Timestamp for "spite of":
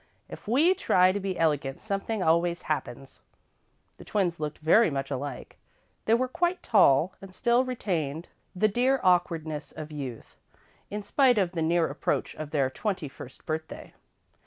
11.03-11.51